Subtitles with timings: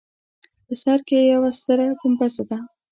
[0.65, 2.57] په سر کې یوه ستره ګومبزه ده.